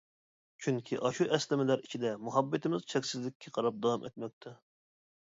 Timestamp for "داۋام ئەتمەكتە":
3.87-4.61